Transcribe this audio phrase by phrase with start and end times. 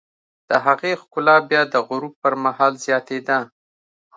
[0.49, 3.39] د هغې ښکلا بیا د غروب پر مهال زیاتېده.